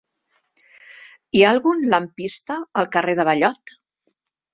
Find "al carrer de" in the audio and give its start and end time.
2.81-3.27